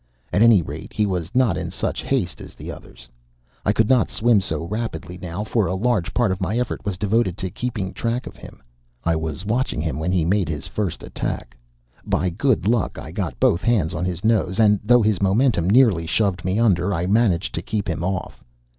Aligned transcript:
At 0.33 0.41
any 0.41 0.63
rate, 0.63 0.93
he 0.93 1.05
was 1.05 1.29
not 1.35 1.57
in 1.57 1.69
such 1.69 2.01
haste 2.01 2.41
as 2.41 2.55
the 2.55 2.71
others. 2.71 3.07
I 3.63 3.71
could 3.71 3.87
not 3.87 4.09
swim 4.09 4.41
so 4.41 4.63
rapidly 4.65 5.19
now, 5.19 5.43
for 5.43 5.67
a 5.67 5.75
large 5.75 6.11
part 6.15 6.31
of 6.31 6.41
my 6.41 6.57
effort 6.57 6.83
was 6.83 6.97
devoted 6.97 7.37
to 7.37 7.51
keeping 7.51 7.93
track 7.93 8.25
of 8.25 8.35
him. 8.35 8.63
I 9.03 9.15
was 9.15 9.45
watching 9.45 9.79
him 9.79 9.99
when 9.99 10.11
he 10.11 10.25
made 10.25 10.49
his 10.49 10.65
first 10.65 11.03
attack. 11.03 11.55
By 12.03 12.31
good 12.31 12.67
luck 12.67 12.97
I 12.97 13.11
got 13.11 13.39
both 13.39 13.61
hands 13.61 13.93
on 13.93 14.03
his 14.03 14.25
nose, 14.25 14.59
and, 14.59 14.79
though 14.83 15.03
his 15.03 15.21
momentum 15.21 15.69
nearly 15.69 16.07
shoved 16.07 16.43
me 16.43 16.57
under, 16.57 16.95
I 16.95 17.05
managed 17.05 17.53
to 17.53 17.61
keep 17.61 17.87
him 17.87 18.03
off. 18.03 18.43